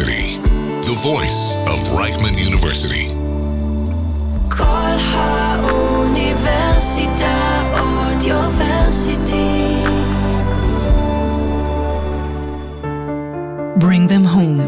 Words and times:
University, 0.00 0.26
the 0.88 0.96
voice 1.12 1.40
of 1.72 1.78
Reichman 1.98 2.34
University. 2.38 3.06
כל 4.48 4.96
האוניברסיטה 5.12 7.34
אודיוורסיטי. 7.80 9.82
Bring 13.78 14.08
them 14.08 14.24
home. 14.34 14.60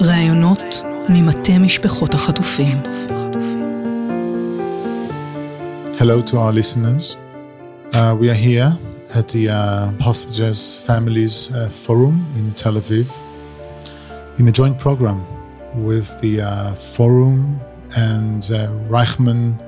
ראיונות 0.00 0.82
ממטה 1.08 1.58
משפחות 1.58 2.14
החטופים. 2.14 2.82
Hello 5.98 6.22
to 6.22 6.38
our 6.38 6.52
listeners. 6.52 7.16
Uh, 7.92 8.16
we 8.20 8.30
are 8.30 8.40
here 8.48 8.72
at 9.14 9.28
the 9.28 9.48
uh, 9.48 9.90
Hostages 10.00 10.76
Families 10.88 11.52
uh, 11.54 11.68
Forum 11.68 12.26
in 12.38 12.52
Tel 12.54 12.74
Aviv 12.74 13.06
in 14.37 14.47
a 14.47 14.51
joint 14.51 14.77
program 14.77 15.25
with 15.83 16.19
the 16.21 16.41
uh, 16.41 16.73
Forum 16.75 17.59
and 17.95 18.43
uh, 18.51 18.69
Reichman 18.87 19.59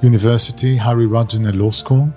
University, 0.00 0.76
Harry 0.76 1.06
Radzyner 1.06 1.52
Law 1.58 1.70
School. 1.70 2.12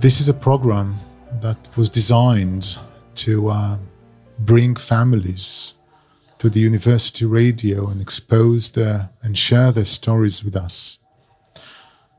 This 0.00 0.20
is 0.20 0.28
a 0.28 0.34
program 0.34 1.00
that 1.40 1.56
was 1.76 1.88
designed 1.88 2.78
to 3.14 3.48
uh, 3.48 3.78
bring 4.40 4.76
families 4.76 5.74
to 6.36 6.50
the 6.50 6.60
university 6.60 7.24
radio 7.24 7.88
and 7.88 8.02
expose 8.02 8.72
their 8.72 9.08
and 9.22 9.38
share 9.38 9.72
their 9.72 9.86
stories 9.86 10.44
with 10.44 10.54
us. 10.54 10.98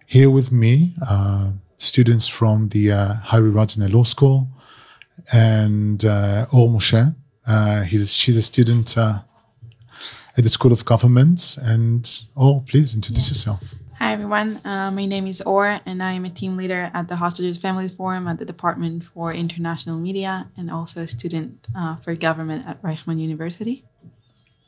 Here 0.07 0.31
with 0.31 0.51
me, 0.51 0.95
uh, 1.07 1.51
students 1.77 2.27
from 2.27 2.69
the 2.69 2.91
uh, 2.91 3.13
Harry 3.25 3.51
Radzyner 3.51 3.93
Law 3.93 4.03
School 4.03 4.47
and 5.31 6.03
uh, 6.03 6.47
Or 6.51 6.67
Moshe. 6.67 7.13
Uh, 7.47 7.83
he's, 7.83 8.13
she's 8.13 8.37
a 8.37 8.41
student 8.41 8.97
uh, 8.97 9.19
at 10.37 10.43
the 10.43 10.49
School 10.49 10.71
of 10.71 10.85
Government. 10.85 11.57
And 11.61 12.09
Or, 12.35 12.63
please 12.63 12.95
introduce 12.95 13.29
yourself. 13.29 13.75
Hi 13.99 14.11
everyone, 14.11 14.59
uh, 14.65 14.91
my 14.91 15.05
name 15.05 15.25
is 15.25 15.41
Or 15.41 15.79
and 15.85 16.03
I 16.03 16.11
am 16.11 16.25
a 16.25 16.29
team 16.29 16.57
leader 16.57 16.91
at 16.93 17.07
the 17.07 17.15
Hostages 17.15 17.57
Families 17.57 17.95
Forum 17.95 18.27
at 18.27 18.39
the 18.39 18.45
Department 18.45 19.05
for 19.05 19.33
International 19.33 19.97
Media 19.97 20.47
and 20.57 20.69
also 20.69 21.01
a 21.01 21.07
student 21.07 21.65
uh, 21.73 21.95
for 21.95 22.13
government 22.13 22.67
at 22.67 22.81
Reichman 22.81 23.19
University. 23.19 23.85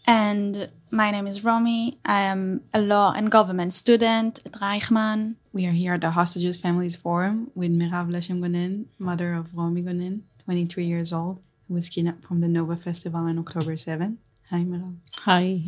And 0.07 0.69
my 0.91 1.11
name 1.11 1.27
is 1.27 1.43
Romi. 1.43 1.99
I 2.05 2.21
am 2.21 2.63
a 2.73 2.79
law 2.79 3.11
and 3.11 3.29
government 3.29 3.73
student 3.73 4.39
at 4.45 4.53
Reichman. 4.53 5.35
We 5.51 5.65
are 5.67 5.71
here 5.71 5.95
at 5.95 6.01
the 6.01 6.11
Hostages 6.11 6.59
Families 6.61 6.95
Forum 6.95 7.51
with 7.53 7.77
Merav 7.77 8.09
Leshem 8.09 8.39
Gonen, 8.39 8.85
mother 8.97 9.33
of 9.33 9.53
Romi 9.53 9.83
Gonen, 9.83 10.21
23 10.45 10.85
years 10.85 11.11
old, 11.11 11.41
who 11.67 11.73
was 11.73 11.89
kidnapped 11.89 12.25
from 12.25 12.41
the 12.41 12.47
Nova 12.47 12.75
Festival 12.75 13.21
on 13.21 13.37
October 13.39 13.75
7. 13.77 14.17
Hi 14.49 14.57
Merav. 14.59 14.95
Hi, 15.25 15.61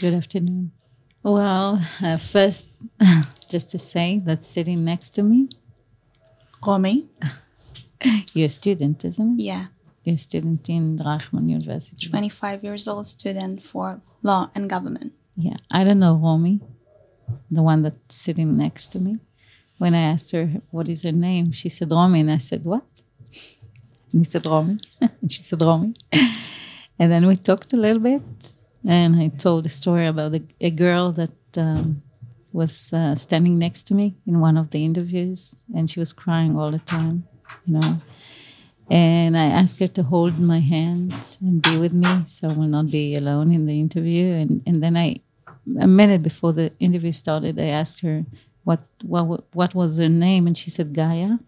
good 0.00 0.14
afternoon. 0.14 0.72
Well, 1.22 1.80
uh, 2.02 2.16
first, 2.16 2.68
just 3.48 3.70
to 3.70 3.78
say 3.78 4.20
that 4.24 4.44
sitting 4.44 4.84
next 4.84 5.10
to 5.10 5.22
me, 5.22 5.48
Romi? 6.66 7.06
you're 8.34 8.46
a 8.46 8.48
student, 8.48 9.04
isn't 9.04 9.40
it? 9.40 9.42
Yeah, 9.44 9.66
You're 10.02 10.14
a 10.14 10.18
student 10.18 10.68
in 10.68 10.96
Reichman 10.98 11.48
University. 11.48 12.08
25 12.08 12.64
years 12.64 12.88
old 12.88 13.06
student 13.06 13.62
for 13.62 14.00
law 14.22 14.50
and 14.54 14.68
government. 14.68 15.12
Yeah, 15.36 15.56
I 15.70 15.84
don't 15.84 16.00
know 16.00 16.16
Romi, 16.16 16.60
the 17.50 17.62
one 17.62 17.82
that's 17.82 18.16
sitting 18.16 18.56
next 18.56 18.88
to 18.88 18.98
me. 18.98 19.18
When 19.78 19.94
I 19.94 20.00
asked 20.02 20.32
her 20.32 20.46
what 20.70 20.88
is 20.88 21.04
her 21.04 21.12
name, 21.12 21.52
she 21.52 21.68
said 21.68 21.90
Romi, 21.90 22.20
and 22.20 22.30
I 22.30 22.38
said 22.38 22.64
what? 22.64 22.84
Romi, 24.44 24.78
and 25.00 25.30
she 25.30 25.42
said 25.42 25.62
Romi. 25.62 25.94
And 26.98 27.10
then 27.10 27.26
we 27.26 27.36
talked 27.36 27.72
a 27.72 27.76
little 27.76 28.00
bit, 28.02 28.22
and 28.86 29.16
I 29.16 29.28
told 29.28 29.66
a 29.66 29.70
story 29.70 30.06
about 30.06 30.34
a, 30.34 30.42
a 30.60 30.70
girl 30.70 31.12
that 31.12 31.32
um, 31.56 32.02
was 32.52 32.92
uh, 32.92 33.14
standing 33.14 33.58
next 33.58 33.84
to 33.84 33.94
me 33.94 34.16
in 34.26 34.40
one 34.40 34.56
of 34.56 34.70
the 34.70 34.84
interviews, 34.84 35.54
and 35.74 35.88
she 35.88 35.98
was 35.98 36.12
crying 36.12 36.58
all 36.58 36.70
the 36.70 36.78
time, 36.78 37.24
you 37.66 37.74
know. 37.74 38.00
And 38.90 39.36
I 39.38 39.44
asked 39.44 39.78
her 39.78 39.86
to 39.86 40.02
hold 40.02 40.38
my 40.38 40.58
hand 40.58 41.14
and 41.40 41.62
be 41.62 41.78
with 41.78 41.92
me, 41.92 42.24
so 42.26 42.50
I 42.50 42.52
will 42.52 42.66
not 42.66 42.90
be 42.90 43.14
alone 43.14 43.52
in 43.52 43.66
the 43.66 43.78
interview. 43.80 44.32
And 44.34 44.62
and 44.66 44.82
then 44.82 44.96
I, 44.96 45.20
a 45.80 45.86
minute 45.86 46.22
before 46.22 46.52
the 46.52 46.72
interview 46.80 47.12
started, 47.12 47.58
I 47.58 47.66
asked 47.66 48.00
her 48.00 48.24
what 48.64 48.88
what 49.02 49.44
what 49.54 49.74
was 49.74 49.98
her 49.98 50.08
name, 50.08 50.46
and 50.46 50.58
she 50.58 50.70
said 50.70 50.92
Gaia. 50.92 51.38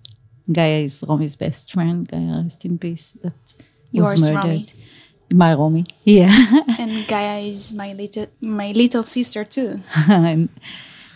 Gaia 0.51 0.85
is 0.85 1.05
Romi's 1.09 1.37
best 1.37 1.73
friend. 1.73 2.09
Gaia, 2.09 2.43
rest 2.43 2.65
in 2.65 2.79
peace. 2.79 3.13
That 3.23 3.35
Yours, 3.91 4.13
was 4.15 4.31
Romi. 4.31 4.49
murdered. 4.49 4.73
My 5.33 5.55
Romi, 5.55 5.87
yeah. 6.05 6.63
And 6.79 7.07
Gaia 7.07 7.41
is 7.41 7.73
my 7.73 7.93
little 7.95 8.27
my 8.41 8.73
little 8.73 9.05
sister 9.05 9.45
too. 9.45 9.81
and 10.09 10.49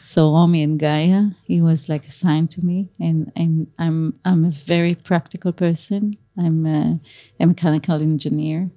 so 0.03 0.33
Romi 0.33 0.63
and 0.63 0.79
Gaia, 0.79 1.31
he 1.45 1.61
was 1.61 1.89
like 1.89 2.07
a 2.07 2.11
sign 2.11 2.49
to 2.49 2.65
me, 2.65 2.89
and 2.99 3.33
and 3.35 3.67
I'm 3.79 4.19
I'm 4.25 4.45
a 4.45 4.51
very 4.51 4.95
practical 4.95 5.53
person. 5.53 6.15
I'm 6.39 6.67
a, 6.67 7.01
a 7.41 7.47
mechanical 7.47 7.97
engineer, 8.01 8.71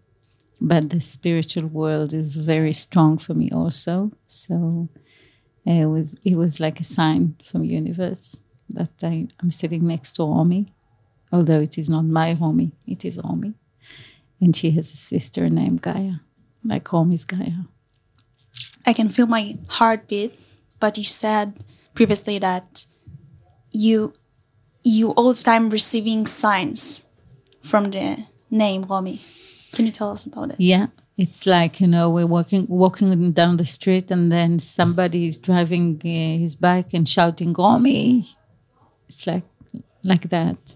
but 0.59 0.89
the 0.89 0.99
spiritual 0.99 1.67
world 1.67 2.13
is 2.13 2.33
very 2.33 2.73
strong 2.73 3.17
for 3.17 3.33
me 3.33 3.49
also. 3.51 4.11
So 4.25 4.89
uh, 5.67 5.71
it 5.71 5.85
was 5.85 6.15
it 6.25 6.35
was 6.35 6.59
like 6.59 6.79
a 6.79 6.83
sign 6.83 7.35
from 7.43 7.63
universe 7.63 8.41
that 8.69 8.91
I, 9.03 9.27
I'm 9.39 9.51
sitting 9.51 9.87
next 9.87 10.13
to 10.13 10.23
Romi, 10.23 10.73
although 11.31 11.59
it 11.59 11.77
is 11.77 11.89
not 11.89 12.05
my 12.05 12.33
Romi, 12.33 12.71
it 12.87 13.05
is 13.05 13.19
Romi, 13.23 13.53
and 14.41 14.55
she 14.55 14.71
has 14.71 14.91
a 14.91 14.97
sister 14.97 15.49
named 15.49 15.81
Gaia, 15.81 16.15
like 16.63 16.91
Romi's 16.91 17.25
Gaia. 17.25 17.65
I 18.85 18.93
can 18.93 19.09
feel 19.09 19.27
my 19.27 19.57
heartbeat, 19.67 20.39
but 20.79 20.97
you 20.97 21.03
said 21.03 21.63
previously 21.93 22.39
that 22.39 22.85
you 23.71 24.13
you 24.83 25.11
all 25.11 25.33
the 25.33 25.43
time 25.43 25.69
receiving 25.69 26.25
signs 26.25 27.05
from 27.61 27.91
the 27.91 28.25
name 28.49 28.83
Romi. 28.83 29.21
Can 29.73 29.85
you 29.85 29.91
tell 29.91 30.11
us 30.11 30.25
about 30.25 30.51
it? 30.51 30.55
Yeah, 30.59 30.87
it's 31.17 31.45
like 31.45 31.81
you 31.81 31.87
know 31.87 32.09
we're 32.09 32.25
walking 32.25 32.65
walking 32.67 33.31
down 33.33 33.57
the 33.57 33.65
street, 33.65 34.09
and 34.11 34.31
then 34.31 34.59
somebody 34.59 35.27
is 35.27 35.37
driving 35.37 36.01
uh, 36.03 36.39
his 36.39 36.55
bike 36.55 36.93
and 36.93 37.07
shouting 37.07 37.53
"Romi." 37.53 38.27
It's 39.09 39.25
like 39.25 39.43
like 40.03 40.29
that, 40.29 40.75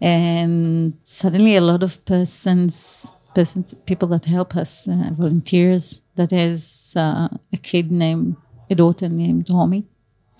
and 0.00 0.98
suddenly 1.04 1.56
a 1.56 1.60
lot 1.60 1.82
of 1.82 2.04
persons, 2.04 3.16
persons, 3.34 3.74
people 3.86 4.08
that 4.08 4.24
help 4.24 4.56
us, 4.56 4.88
uh, 4.88 5.10
volunteers, 5.12 6.02
that 6.16 6.32
has 6.32 6.94
uh, 6.96 7.28
a 7.52 7.56
kid 7.56 7.90
named 7.92 8.36
a 8.68 8.74
daughter 8.74 9.08
named 9.08 9.48
Romi. 9.50 9.86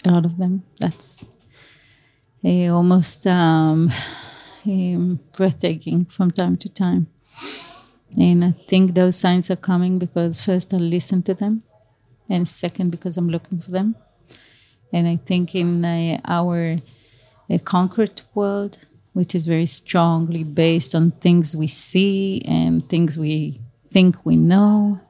A 0.05 0.11
lot 0.11 0.27
of 0.27 0.37
them. 0.39 0.65
That's 0.81 1.25
almost 2.45 3.27
um, 3.27 3.91
um, 4.67 5.21
breathtaking 5.37 6.05
from 6.07 6.31
time 6.31 6.57
to 6.57 6.69
time. 6.69 7.07
And 8.19 8.45
I 8.45 8.53
think 8.69 8.95
those 8.95 9.17
signs 9.17 9.51
are 9.51 9.57
coming 9.57 9.99
because 9.99 10.45
first 10.45 10.75
I 10.75 10.79
listen 10.79 11.23
to 11.25 11.35
them, 11.35 11.63
and 12.29 12.47
second 12.49 12.91
because 12.91 13.17
I'm 13.17 13.29
looking 13.29 13.61
for 13.61 13.71
them. 13.71 13.95
And 14.93 15.07
I 15.07 15.17
think 15.17 15.55
in 15.55 15.85
uh, 15.85 16.21
our 16.25 16.79
uh, 17.51 17.59
concrete 17.65 18.23
world, 18.35 18.79
which 19.13 19.35
is 19.35 19.47
very 19.47 19.67
strongly 19.67 20.45
based 20.45 20.95
on 20.95 21.11
things 21.13 21.57
we 21.57 21.67
see 21.67 22.43
and 22.47 22.89
things 22.89 23.19
we 23.19 23.61
think 23.89 24.25
we 24.25 24.37
know, 24.37 25.01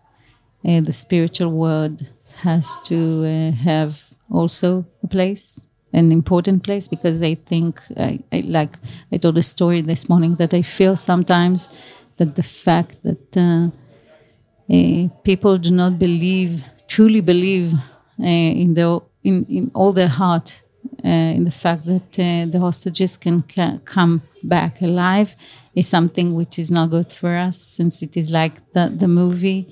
uh, 0.67 0.81
the 0.81 0.93
spiritual 0.93 1.53
world 1.53 2.11
has 2.37 2.77
to 2.84 3.25
uh, 3.25 3.53
have 3.53 4.15
also 4.31 4.87
a 5.03 5.06
place 5.06 5.65
an 5.93 6.12
important 6.12 6.62
place 6.62 6.87
because 6.88 7.23
I 7.23 7.35
think 7.35 7.81
I, 7.97 8.20
I 8.32 8.41
like 8.41 8.76
I 9.12 9.17
told 9.17 9.38
a 9.38 9.43
story 9.43 9.81
this 9.81 10.08
morning 10.08 10.37
that 10.37 10.53
I 10.53 10.62
feel 10.62 10.97
sometimes 10.97 11.69
that 12.17 12.35
the 12.35 12.43
fact 12.43 13.03
that 13.05 13.37
uh, 13.37 13.70
uh, 14.73 15.08
people 15.25 15.58
do 15.58 15.70
not 15.70 15.99
believe 15.99 16.64
truly 16.88 17.20
believe 17.20 17.75
uh, 17.75 18.25
in 18.25 18.75
their 18.75 18.99
in, 19.25 19.44
in 19.49 19.70
all 19.75 19.93
their 19.93 20.09
heart 20.09 20.62
uh, 21.05 21.09
in 21.09 21.44
the 21.44 21.50
fact 21.50 21.85
that 21.87 22.19
uh, 22.19 22.47
the 22.50 22.59
hostages 22.61 23.17
can 23.17 23.43
ca- 23.43 23.79
come 23.85 24.23
back 24.43 24.81
alive 24.81 25.35
is 25.75 25.87
something 25.87 26.35
which 26.35 26.59
is 26.59 26.70
not 26.70 26.91
good 26.91 27.12
for 27.12 27.37
us 27.37 27.61
since 27.61 28.03
it 28.03 28.17
is 28.17 28.31
like 28.31 28.55
the, 28.73 28.93
the 28.97 29.09
movie 29.09 29.67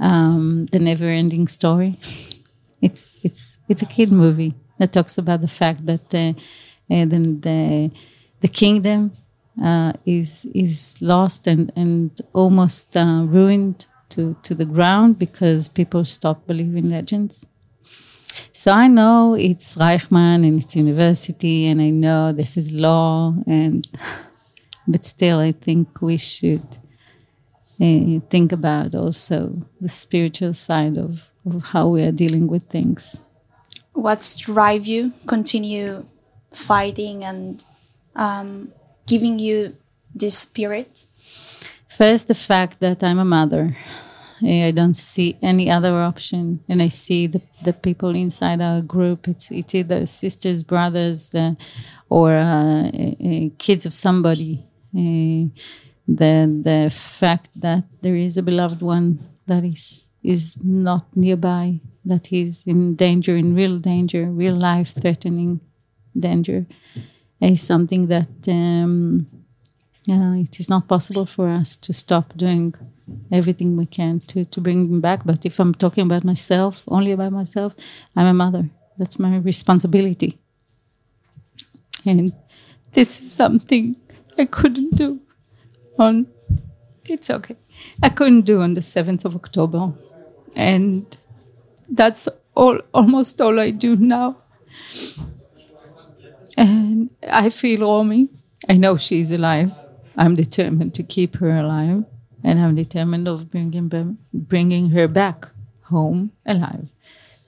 um, 0.00 0.66
the 0.72 0.78
never 0.78 1.06
ending 1.06 1.46
story 1.48 1.98
it's 2.82 3.08
it's 3.22 3.56
it's 3.68 3.82
a 3.82 3.86
kid 3.86 4.12
movie 4.12 4.54
that 4.78 4.92
talks 4.92 5.18
about 5.18 5.40
the 5.40 5.48
fact 5.48 5.84
that 5.86 6.14
uh, 6.14 6.32
uh, 6.94 7.04
the, 7.04 7.18
the 7.40 7.90
the 8.40 8.48
kingdom 8.48 9.12
uh, 9.62 9.92
is 10.04 10.46
is 10.54 10.96
lost 11.00 11.46
and 11.46 11.72
and 11.76 12.20
almost 12.34 12.96
uh, 12.96 13.22
ruined 13.26 13.86
to 14.10 14.36
to 14.42 14.54
the 14.54 14.64
ground 14.64 15.18
because 15.18 15.68
people 15.68 16.04
stop 16.04 16.46
believing 16.46 16.90
legends. 16.90 17.46
So 18.52 18.72
I 18.72 18.88
know 18.88 19.34
it's 19.34 19.76
Reichman 19.76 20.46
and 20.46 20.62
it's 20.62 20.76
university, 20.76 21.66
and 21.66 21.80
I 21.80 21.90
know 21.90 22.32
this 22.32 22.56
is 22.56 22.72
law, 22.72 23.34
and 23.46 23.86
but 24.88 25.04
still, 25.04 25.38
I 25.38 25.52
think 25.52 26.00
we 26.00 26.16
should 26.16 26.66
uh, 27.80 28.20
think 28.30 28.52
about 28.52 28.94
also 28.94 29.62
the 29.80 29.88
spiritual 29.88 30.54
side 30.54 30.96
of, 30.96 31.28
of 31.44 31.62
how 31.64 31.88
we 31.88 32.02
are 32.02 32.12
dealing 32.12 32.46
with 32.46 32.64
things. 32.64 33.22
What's 33.92 34.34
drive 34.36 34.86
you 34.86 35.12
continue 35.26 36.06
fighting 36.52 37.24
and 37.24 37.64
um, 38.14 38.72
giving 39.06 39.38
you 39.38 39.76
this 40.14 40.38
spirit? 40.38 41.06
First, 41.88 42.28
the 42.28 42.34
fact 42.34 42.80
that 42.80 43.02
I'm 43.02 43.18
a 43.18 43.24
mother. 43.24 43.76
I 44.42 44.70
don't 44.70 44.94
see 44.94 45.38
any 45.40 45.70
other 45.70 45.94
option, 45.94 46.60
and 46.68 46.82
I 46.82 46.88
see 46.88 47.26
the, 47.26 47.40
the 47.64 47.72
people 47.72 48.14
inside 48.14 48.60
our 48.60 48.82
group. 48.82 49.28
It's 49.28 49.50
it's 49.50 49.74
either 49.74 50.06
sisters, 50.06 50.62
brothers, 50.62 51.34
uh, 51.34 51.54
or 52.08 52.36
uh, 52.36 52.88
uh, 52.88 53.48
kids 53.58 53.86
of 53.86 53.92
somebody. 53.94 54.66
Uh, 54.94 55.48
the 56.06 56.60
the 56.62 56.90
fact 56.92 57.48
that 57.56 57.84
there 58.02 58.16
is 58.16 58.36
a 58.36 58.42
beloved 58.42 58.82
one 58.82 59.18
that 59.46 59.64
is 59.64 60.10
is 60.22 60.58
not 60.62 61.04
nearby, 61.14 61.80
that 62.04 62.26
he's 62.26 62.66
in 62.66 62.94
danger, 62.96 63.36
in 63.36 63.54
real 63.54 63.78
danger, 63.78 64.26
real 64.26 64.56
life 64.56 64.92
threatening 64.92 65.60
danger, 66.18 66.66
is 67.40 67.62
something 67.62 68.08
that 68.08 68.48
um, 68.48 69.26
uh, 70.08 70.34
it 70.34 70.60
is 70.60 70.68
not 70.68 70.88
possible 70.88 71.26
for 71.26 71.48
us 71.48 71.76
to 71.78 71.92
stop 71.92 72.36
doing 72.36 72.74
everything 73.32 73.76
we 73.76 73.86
can 73.86 74.20
to, 74.20 74.44
to 74.44 74.60
bring 74.60 74.88
him 74.88 75.00
back. 75.00 75.24
But 75.24 75.44
if 75.44 75.58
I'm 75.58 75.74
talking 75.74 76.04
about 76.04 76.24
myself, 76.24 76.84
only 76.88 77.12
about 77.12 77.32
myself, 77.32 77.74
I'm 78.14 78.26
a 78.26 78.34
mother. 78.34 78.68
That's 78.98 79.18
my 79.18 79.36
responsibility. 79.36 80.38
And 82.04 82.32
this 82.92 83.20
is 83.20 83.32
something 83.32 83.96
I 84.38 84.44
couldn't 84.44 84.94
do 84.94 85.20
on, 85.98 86.26
it's 87.04 87.30
okay. 87.30 87.56
I 88.02 88.08
couldn't 88.08 88.42
do 88.42 88.62
on 88.62 88.74
the 88.74 88.80
7th 88.80 89.24
of 89.24 89.34
October. 89.34 89.92
And 90.54 91.16
that's 91.88 92.28
all, 92.54 92.80
almost 92.94 93.40
all 93.40 93.58
I 93.58 93.70
do 93.70 93.96
now. 93.96 94.38
And 96.56 97.10
I 97.28 97.50
feel 97.50 97.80
Romi. 97.80 98.28
I 98.68 98.74
know 98.74 98.96
she's 98.96 99.30
alive. 99.30 99.72
I'm 100.16 100.34
determined 100.34 100.94
to 100.94 101.02
keep 101.02 101.36
her 101.36 101.50
alive, 101.50 102.04
and 102.42 102.60
I'm 102.60 102.74
determined 102.74 103.28
of 103.28 103.50
bringing 103.50 104.18
bringing 104.32 104.90
her 104.90 105.08
back 105.08 105.48
home 105.82 106.32
alive, 106.44 106.88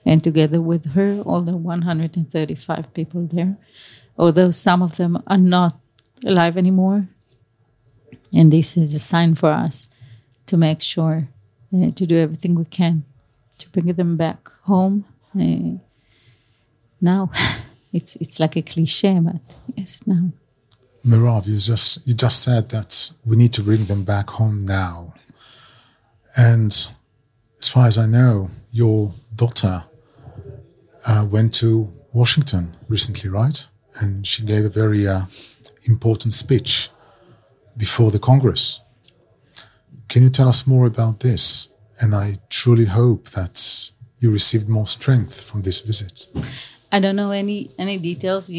and 0.05 0.23
together 0.23 0.61
with 0.61 0.93
her, 0.93 1.21
all 1.21 1.41
the 1.41 1.57
135 1.57 2.93
people 2.93 3.27
there, 3.27 3.57
although 4.17 4.51
some 4.51 4.81
of 4.81 4.97
them 4.97 5.21
are 5.27 5.37
not 5.37 5.79
alive 6.25 6.57
anymore. 6.57 7.07
And 8.31 8.53
this 8.53 8.77
is 8.77 8.93
a 8.93 8.99
sign 8.99 9.33
for 9.35 9.49
us 9.49 9.89
to 10.45 10.57
make 10.57 10.81
sure 10.81 11.29
uh, 11.73 11.91
to 11.91 12.05
do 12.05 12.17
everything 12.17 12.55
we 12.55 12.65
can 12.65 13.03
to 13.59 13.69
bring 13.69 13.93
them 13.93 14.17
back 14.17 14.49
home. 14.63 15.05
Uh, 15.35 15.77
now, 16.99 17.31
it's 17.93 18.15
it's 18.17 18.39
like 18.39 18.55
a 18.55 18.61
cliche, 18.61 19.19
but 19.19 19.41
yes, 19.75 20.01
now. 20.05 20.29
Merav, 21.05 21.47
you 21.47 21.57
just 21.57 22.05
you 22.07 22.13
just 22.13 22.43
said 22.43 22.69
that 22.69 23.11
we 23.25 23.37
need 23.37 23.53
to 23.53 23.63
bring 23.63 23.85
them 23.85 24.03
back 24.03 24.29
home 24.31 24.65
now. 24.65 25.13
And 26.35 26.71
as 27.59 27.67
far 27.67 27.87
as 27.87 27.97
I 27.97 28.05
know, 28.05 28.49
your 28.71 29.13
daughter 29.35 29.85
uh, 31.07 31.25
went 31.29 31.53
to 31.55 31.91
Washington 32.13 32.75
recently, 32.87 33.29
right? 33.29 33.67
And 33.99 34.25
she 34.25 34.43
gave 34.43 34.65
a 34.65 34.69
very 34.69 35.07
uh, 35.07 35.23
important 35.85 36.33
speech 36.33 36.89
before 37.75 38.11
the 38.11 38.19
Congress. 38.19 38.81
Can 40.07 40.23
you 40.23 40.29
tell 40.29 40.47
us 40.47 40.67
more 40.67 40.85
about 40.85 41.21
this? 41.21 41.69
And 42.01 42.15
I 42.15 42.37
truly 42.49 42.85
hope 42.85 43.29
that 43.31 43.91
you 44.19 44.31
received 44.31 44.67
more 44.69 44.87
strength 44.87 45.41
from 45.41 45.61
this 45.61 45.81
visit. 45.81 46.27
I 46.91 46.99
don't 46.99 47.15
know 47.15 47.31
any 47.31 47.71
any 47.77 47.97
details. 47.97 48.51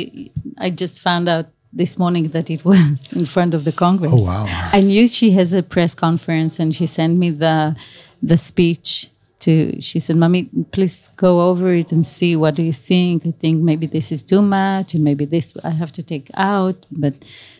I 0.58 0.70
just 0.70 1.00
found 1.00 1.28
out 1.28 1.46
this 1.72 1.98
morning 1.98 2.28
that 2.28 2.50
it 2.50 2.64
was 2.64 3.12
in 3.12 3.26
front 3.26 3.54
of 3.54 3.64
the 3.64 3.72
Congress. 3.72 4.12
Oh, 4.14 4.24
wow. 4.24 4.70
I 4.72 4.80
knew 4.80 5.06
she 5.06 5.30
has 5.32 5.52
a 5.52 5.62
press 5.62 5.94
conference, 5.94 6.58
and 6.58 6.74
she 6.74 6.86
sent 6.86 7.18
me 7.18 7.30
the 7.30 7.76
the 8.22 8.38
speech. 8.38 9.10
To 9.40 9.80
she 9.80 10.00
said, 10.00 10.16
"Mommy, 10.16 10.50
please 10.70 11.08
go 11.16 11.48
over 11.48 11.72
it 11.72 11.92
and 11.92 12.04
see 12.04 12.36
what 12.36 12.56
do 12.56 12.62
you 12.62 12.74
think. 12.74 13.26
I 13.26 13.30
think 13.30 13.62
maybe 13.62 13.86
this 13.86 14.12
is 14.12 14.22
too 14.22 14.42
much, 14.42 14.92
and 14.92 15.02
maybe 15.02 15.24
this 15.24 15.56
I 15.64 15.70
have 15.70 15.92
to 15.92 16.02
take 16.02 16.30
out. 16.34 16.84
But 16.90 17.14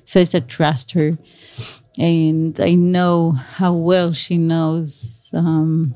first, 0.05 0.35
I 0.35 0.41
trust 0.41 0.93
her, 0.93 1.17
and 1.99 2.61
I 2.61 2.75
know 2.75 3.33
how 3.33 3.73
well 3.73 4.13
she 4.13 4.37
knows 4.37 5.31
um, 5.33 5.95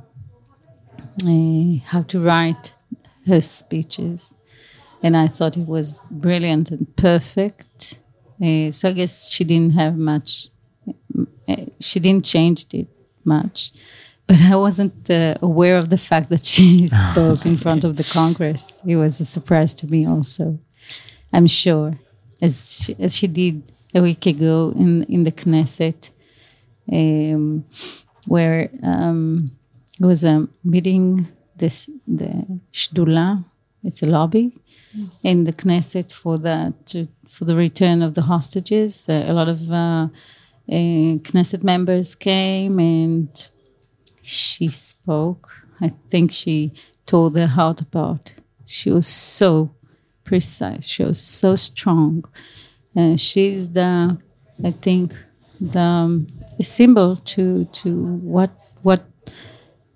eh, 1.29 1.81
how 1.85 2.01
to 2.03 2.19
write 2.21 2.75
her 3.27 3.43
speeches 3.43 4.35
and 5.05 5.19
I 5.19 5.29
thought 5.29 5.59
it 5.59 5.67
was 5.67 6.03
brilliant 6.11 6.71
and 6.71 6.97
perfect. 6.97 7.99
Uh, 8.43 8.71
so 8.71 8.89
I 8.89 8.93
guess 8.93 9.31
she 9.31 9.45
didn't 9.45 9.73
have 9.73 9.97
much. 9.97 10.49
Uh, 11.49 11.67
she 11.81 12.01
didn't 12.01 12.25
change 12.25 12.67
it 12.73 12.89
much, 13.25 13.73
but 14.27 14.41
I 14.43 14.57
wasn't 14.57 15.11
uh, 15.11 15.37
aware 15.41 15.77
of 15.77 15.91
the 15.91 15.99
fact 15.99 16.31
that 16.31 16.45
she 16.45 16.89
spoke 17.13 17.47
in 17.47 17.57
front 17.57 17.85
of 17.85 17.97
the 17.97 18.05
Congress. 18.05 18.81
It 18.87 18.97
was 18.97 19.21
a 19.21 19.25
surprise 19.25 19.75
to 19.75 19.87
me, 19.87 20.07
also. 20.07 20.59
I'm 21.33 21.47
sure, 21.47 21.99
as 22.41 22.83
she, 22.85 22.97
as 22.99 23.17
she 23.17 23.27
did 23.27 23.73
a 23.95 24.01
week 24.01 24.27
ago 24.27 24.73
in 24.77 25.05
in 25.05 25.25
the 25.25 25.33
Knesset, 25.33 26.11
um, 26.93 27.65
where 28.27 28.71
um, 28.83 29.51
it 30.01 30.07
was 30.07 30.25
a 30.25 30.49
meeting. 30.63 31.29
This 31.57 31.89
the 32.07 32.61
Shdula. 32.73 33.45
It's 33.85 34.03
a 34.03 34.07
lobby 34.07 34.53
in 35.23 35.45
the 35.45 35.53
Knesset 35.53 36.13
for 36.13 36.39
that 36.39 36.87
to, 36.87 37.09
for 37.29 37.45
the 37.45 37.57
return 37.57 38.03
of 38.03 38.15
the 38.15 38.23
hostages. 38.23 39.09
Uh, 39.09 39.25
a 39.27 39.33
lot 39.33 39.49
of 39.49 39.71
uh, 39.71 39.75
uh, 39.75 40.09
Knesset 40.69 41.63
members 41.63 42.15
came 42.15 42.79
and 42.79 43.49
she 44.23 44.69
spoke. 44.69 45.51
I 45.81 45.93
think 46.09 46.33
she 46.33 46.73
told 47.07 47.35
their 47.35 47.49
heart 47.49 47.81
about. 47.81 48.33
She 48.65 48.91
was 48.91 49.07
so 49.07 49.75
precise. 50.25 50.87
She 50.87 51.05
was 51.05 51.21
so 51.21 51.57
strong. 51.57 52.25
Uh, 52.97 53.17
she's 53.17 53.71
the, 53.71 54.17
I 54.65 54.71
think, 54.71 55.15
the 55.61 55.81
um, 55.81 56.27
a 56.59 56.63
symbol 56.63 57.17
to 57.17 57.65
to 57.65 57.91
what 58.17 58.51
what 58.83 59.05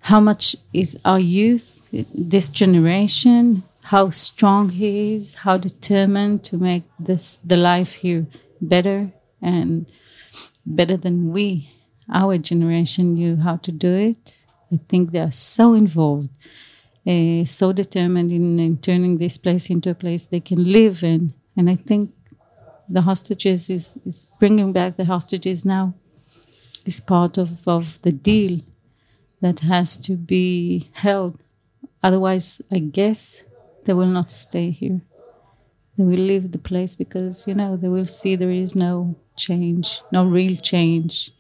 how 0.01 0.21
much 0.21 0.57
is 0.73 0.97
our 1.05 1.21
youth, 1.21 1.81
this 2.15 2.49
generation, 2.51 3.63
how 3.89 4.11
strong 4.11 4.69
he 4.69 5.15
is, 5.15 5.35
how 5.47 5.57
determined 5.57 6.45
to 6.45 6.59
make 6.59 6.85
this 6.99 7.39
the 7.39 7.57
life 7.57 7.95
here 8.03 8.27
better 8.61 9.11
and 9.41 9.91
better 10.67 10.95
than 10.95 11.33
we, 11.33 11.71
our 12.13 12.37
generation, 12.37 13.15
knew 13.15 13.37
how 13.37 13.57
to 13.57 13.73
do 13.73 13.95
it. 13.95 14.45
I 14.71 14.79
think 14.91 15.13
they 15.13 15.21
are 15.21 15.31
so 15.31 15.73
involved, 15.73 16.29
uh, 17.07 17.47
so 17.47 17.73
determined 17.73 18.31
in, 18.31 18.61
in 18.61 18.77
turning 18.77 19.17
this 19.17 19.39
place 19.39 19.71
into 19.71 19.91
a 19.91 19.95
place 19.95 20.27
they 20.27 20.41
can 20.41 20.71
live 20.71 21.03
in. 21.03 21.33
And 21.57 21.71
I 21.71 21.77
think 21.77 22.13
the 22.91 23.01
hostages 23.01 23.71
is, 23.71 23.97
is 24.05 24.27
bringing 24.39 24.71
back 24.71 24.99
the 24.99 25.07
hostages 25.07 25.65
now 25.65 25.95
is 26.85 27.01
part 27.01 27.39
of, 27.39 27.67
of 27.67 28.03
the 28.03 28.13
deal 28.13 28.61
that 29.41 29.61
has 29.61 29.97
to 29.97 30.15
be 30.15 30.91
held. 30.93 31.39
Otherwise, 32.03 32.61
I 32.71 32.81
guess 32.81 33.45
they 33.89 33.95
will 33.95 34.13
not 34.21 34.31
stay 34.31 34.71
here. 34.71 35.01
They 35.97 36.05
will 36.05 36.25
leave 36.31 36.53
the 36.53 36.59
place 36.59 36.95
because, 36.95 37.47
you 37.49 37.55
know, 37.55 37.75
they 37.79 37.89
will 37.89 38.05
see 38.05 38.37
there 38.37 38.51
is 38.51 38.75
no 38.75 39.17
change, 39.35 40.03
no 40.13 40.27
real 40.27 40.57
change, 40.57 41.33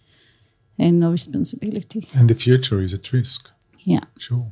and 0.78 0.99
no 0.99 1.11
responsibility. 1.11 2.09
And 2.14 2.31
the 2.31 2.35
future 2.35 2.81
is 2.81 2.95
at 2.95 3.12
risk. 3.12 3.50
Yeah. 3.81 4.05
Sure. 4.17 4.47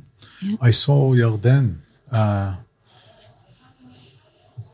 I 0.60 0.72
saw 0.72 1.14
Yarden 1.14 1.78
uh, 2.12 2.56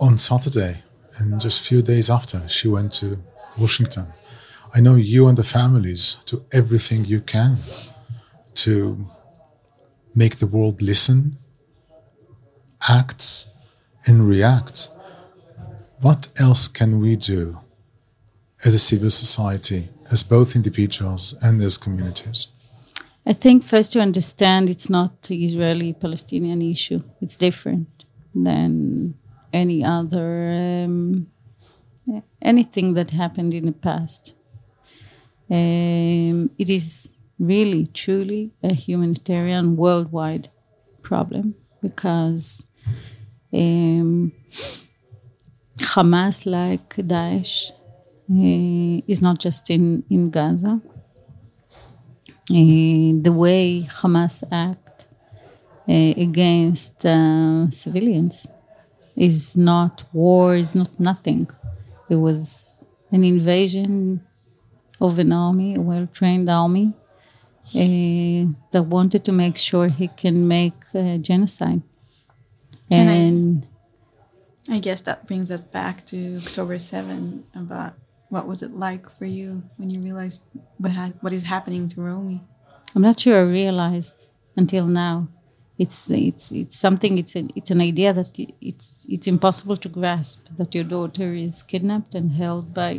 on 0.00 0.18
Saturday, 0.18 0.82
and 1.18 1.40
just 1.40 1.60
a 1.60 1.64
few 1.64 1.80
days 1.80 2.10
after, 2.10 2.48
she 2.48 2.66
went 2.66 2.92
to 2.94 3.22
Washington. 3.56 4.06
I 4.74 4.80
know 4.80 4.96
you 4.96 5.28
and 5.28 5.38
the 5.38 5.44
families 5.44 6.16
do 6.26 6.44
everything 6.50 7.04
you 7.04 7.20
can 7.20 7.58
to 8.64 9.06
make 10.12 10.38
the 10.38 10.48
world 10.48 10.82
listen, 10.82 11.38
act, 12.88 13.46
and 14.06 14.28
react. 14.28 14.90
What 16.00 16.28
else 16.38 16.68
can 16.68 17.00
we 17.00 17.16
do 17.16 17.60
as 18.64 18.74
a 18.74 18.78
civil 18.78 19.10
society, 19.10 19.88
as 20.10 20.22
both 20.22 20.56
individuals 20.56 21.36
and 21.42 21.60
as 21.62 21.78
communities? 21.78 22.48
I 23.24 23.32
think 23.32 23.62
first 23.62 23.92
to 23.92 24.00
understand 24.00 24.68
it's 24.68 24.90
not 24.90 25.22
the 25.22 25.44
Israeli 25.44 25.92
Palestinian 25.92 26.60
issue. 26.60 27.02
It's 27.20 27.36
different 27.36 28.04
than 28.34 29.14
any 29.52 29.84
other 29.84 30.84
um, 30.84 31.28
anything 32.40 32.94
that 32.94 33.10
happened 33.10 33.54
in 33.54 33.66
the 33.66 33.72
past. 33.72 34.34
Um, 35.50 36.50
it 36.58 36.68
is 36.70 37.10
really, 37.38 37.86
truly 37.86 38.52
a 38.62 38.74
humanitarian 38.74 39.76
worldwide 39.76 40.48
problem 41.02 41.54
because 41.80 42.66
um, 43.52 44.32
Hamas, 45.78 46.46
like 46.46 46.96
Daesh, 46.96 47.70
uh, 48.30 49.02
is 49.06 49.20
not 49.22 49.38
just 49.38 49.70
in, 49.70 50.04
in 50.10 50.30
Gaza. 50.30 50.80
Uh, 52.50 53.12
the 53.26 53.32
way 53.34 53.82
Hamas 53.82 54.42
act 54.50 55.06
uh, 55.88 55.92
against 56.16 57.04
uh, 57.06 57.68
civilians 57.70 58.48
is 59.16 59.56
not 59.56 60.04
war, 60.12 60.56
is 60.56 60.74
not 60.74 60.90
nothing. 61.00 61.48
It 62.10 62.16
was 62.16 62.76
an 63.10 63.24
invasion 63.24 64.22
of 65.00 65.18
an 65.18 65.32
army, 65.32 65.76
a 65.76 65.80
well 65.80 66.08
trained 66.12 66.50
army, 66.50 66.94
that 67.74 68.82
wanted 68.86 69.24
to 69.24 69.32
make 69.32 69.56
sure 69.56 69.88
he 69.88 70.08
can 70.08 70.46
make 70.46 70.74
uh, 70.94 71.16
genocide. 71.18 71.82
And 72.92 73.10
I- 73.10 73.14
And 73.14 73.66
I 74.68 74.78
guess 74.78 75.00
that 75.02 75.26
brings 75.26 75.50
it 75.50 75.72
back 75.72 76.06
to 76.06 76.36
October 76.36 76.78
7 76.78 77.44
about 77.54 77.94
what 78.28 78.46
was 78.46 78.62
it 78.62 78.72
like 78.72 79.10
for 79.18 79.26
you 79.26 79.62
when 79.76 79.90
you 79.90 80.00
realized 80.00 80.42
what 80.78 80.92
ha- 80.92 81.12
what 81.20 81.32
is 81.32 81.44
happening 81.44 81.88
to 81.90 82.00
Romi? 82.00 82.40
I'm 82.94 83.02
not 83.02 83.18
sure 83.20 83.38
I 83.38 83.42
realized 83.42 84.28
until 84.56 84.86
now. 84.86 85.28
It's 85.78 86.10
it's 86.10 86.52
it's 86.52 86.76
something. 86.78 87.18
It's 87.18 87.34
an 87.34 87.50
it's 87.56 87.70
an 87.70 87.80
idea 87.80 88.12
that 88.12 88.30
it's 88.60 89.04
it's 89.08 89.26
impossible 89.26 89.76
to 89.78 89.88
grasp 89.88 90.46
that 90.58 90.74
your 90.74 90.84
daughter 90.84 91.34
is 91.34 91.62
kidnapped 91.62 92.14
and 92.14 92.32
held 92.32 92.72
by, 92.72 92.92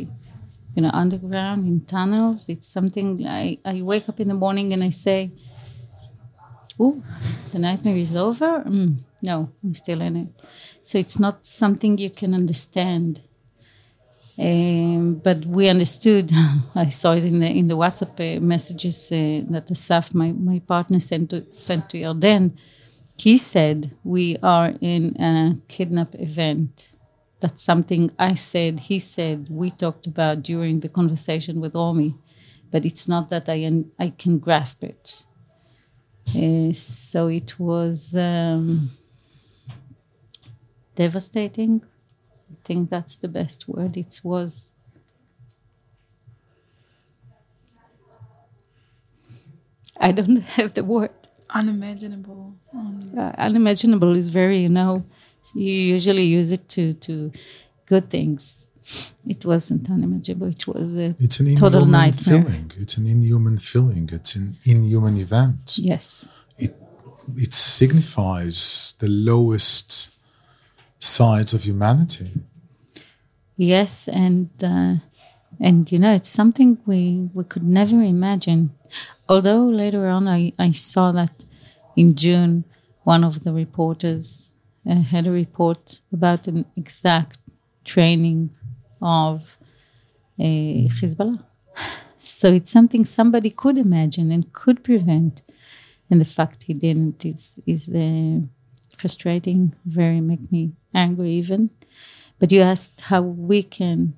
you 0.74 0.82
know, 0.82 0.90
underground 0.92 1.66
in 1.66 1.80
tunnels. 1.86 2.48
It's 2.48 2.66
something 2.66 3.26
I 3.26 3.58
I 3.64 3.80
wake 3.82 4.08
up 4.08 4.20
in 4.20 4.28
the 4.28 4.34
morning 4.34 4.72
and 4.74 4.82
I 4.84 4.90
say, 4.90 5.30
"Oh, 6.78 7.02
the 7.52 7.58
nightmare 7.58 7.96
is 7.96 8.14
over." 8.14 8.62
Mm, 8.66 8.96
no, 9.22 9.50
I'm 9.62 9.74
still 9.74 10.00
in 10.00 10.16
it. 10.16 10.28
So 10.82 10.98
it's 10.98 11.18
not 11.18 11.46
something 11.46 11.98
you 11.98 12.10
can 12.10 12.34
understand. 12.34 13.22
Um, 14.38 15.14
but 15.22 15.46
we 15.46 15.68
understood. 15.68 16.32
I 16.74 16.86
saw 16.86 17.12
it 17.12 17.24
in 17.24 17.38
the 17.40 17.46
in 17.48 17.68
the 17.68 17.76
WhatsApp 17.76 18.18
uh, 18.18 18.40
messages 18.40 19.12
uh, 19.12 19.42
that 19.52 19.70
Asaf, 19.70 20.12
my, 20.12 20.32
my 20.32 20.58
partner, 20.58 20.98
sent 20.98 21.30
to 21.30 21.46
sent 21.52 21.88
to 21.90 21.98
Yarden. 21.98 22.52
He 23.16 23.36
said 23.36 23.92
we 24.02 24.36
are 24.42 24.74
in 24.80 25.16
a 25.20 25.56
kidnap 25.68 26.14
event. 26.16 26.90
That's 27.40 27.62
something 27.62 28.10
I 28.18 28.34
said. 28.34 28.80
He 28.80 28.98
said 28.98 29.46
we 29.50 29.70
talked 29.70 30.06
about 30.06 30.42
during 30.42 30.80
the 30.80 30.88
conversation 30.88 31.60
with 31.60 31.76
Omi, 31.76 32.16
but 32.72 32.84
it's 32.84 33.06
not 33.06 33.30
that 33.30 33.48
I 33.48 33.84
I 34.00 34.10
can 34.10 34.38
grasp 34.38 34.82
it. 34.82 35.26
Uh, 36.28 36.72
so 36.72 37.28
it 37.28 37.58
was 37.58 38.14
um, 38.14 38.90
devastating. 40.94 41.82
I 42.50 42.56
think 42.64 42.90
that's 42.90 43.16
the 43.16 43.28
best 43.28 43.68
word. 43.68 43.96
It 43.96 44.20
was. 44.24 44.72
I 49.98 50.12
don't 50.12 50.36
have 50.56 50.74
the 50.74 50.84
word. 50.84 51.10
Unimaginable. 51.50 52.54
Uh, 53.16 53.32
unimaginable 53.38 54.14
is 54.16 54.28
very, 54.28 54.58
you 54.58 54.68
know, 54.68 55.04
you 55.54 55.72
usually 55.72 56.24
use 56.24 56.50
it 56.50 56.68
to 56.70 56.94
to 56.94 57.30
good 57.86 58.10
things. 58.10 58.66
It 59.26 59.44
wasn't 59.44 59.88
unimaginable. 59.90 60.48
It 60.48 60.66
was 60.66 60.94
a 60.94 61.14
It's 61.18 61.40
an 61.40 61.54
total 61.56 61.86
nightmare. 61.86 62.42
feeling. 62.42 62.70
It's 62.76 62.96
an 62.98 63.06
inhuman 63.06 63.58
feeling. 63.58 64.08
It's 64.12 64.36
an 64.36 64.58
inhuman 64.66 65.16
event. 65.16 65.78
Yes, 65.78 66.28
It 66.58 66.72
it 67.36 67.54
signifies 67.54 68.94
the 68.98 69.08
lowest 69.08 70.10
sides 70.98 71.54
of 71.54 71.62
humanity. 71.64 72.30
yes, 73.56 74.08
and 74.08 74.50
uh, 74.62 74.96
and 75.60 75.90
you 75.92 75.98
know, 75.98 76.12
it's 76.12 76.28
something 76.28 76.78
we 76.86 77.28
we 77.32 77.44
could 77.44 77.62
never 77.80 78.02
imagine. 78.02 78.70
Although 79.28 79.64
later 79.82 80.08
on, 80.08 80.28
I 80.28 80.52
I 80.58 80.72
saw 80.72 81.12
that 81.12 81.44
in 81.96 82.14
June, 82.14 82.64
one 83.04 83.24
of 83.24 83.34
the 83.44 83.52
reporters 83.52 84.54
uh, 84.86 85.00
had 85.12 85.26
a 85.26 85.30
report 85.30 86.00
about 86.12 86.46
an 86.48 86.64
exact 86.76 87.38
training 87.84 88.50
of 89.04 89.58
uh, 90.40 90.88
Hezbollah. 90.98 91.44
So 92.18 92.48
it's 92.54 92.70
something 92.70 93.04
somebody 93.04 93.50
could 93.50 93.78
imagine 93.78 94.32
and 94.32 94.50
could 94.52 94.82
prevent, 94.82 95.42
and 96.10 96.20
the 96.20 96.24
fact 96.24 96.64
he 96.64 96.74
didn't 96.74 97.24
is 97.24 97.60
is 97.66 97.88
uh, 97.90 98.40
frustrating. 98.96 99.74
Very 99.84 100.20
make 100.20 100.50
me 100.50 100.72
angry 100.94 101.32
even. 101.32 101.70
But 102.38 102.50
you 102.50 102.62
asked 102.62 103.02
how 103.02 103.22
we 103.22 103.62
can 103.62 104.14